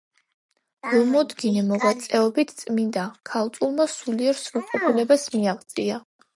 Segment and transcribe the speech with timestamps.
[0.87, 6.05] გულმოდგინე მოღვაწეობით წმინდა ქალწულმა სულიერ სრულყოფილებას მიაღწია.